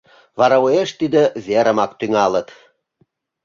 [0.39, 2.47] Вара уэш тиде верымак тӱҥалыт.